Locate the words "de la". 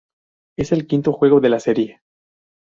1.41-1.59